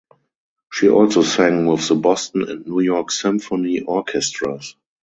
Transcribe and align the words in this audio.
She 0.71 0.89
also 0.89 1.21
sang 1.21 1.67
with 1.67 1.87
the 1.87 1.93
Boston 1.93 2.49
and 2.49 2.65
New 2.65 2.79
York 2.79 3.11
Symphony 3.11 3.81
Orchestras. 3.81 4.75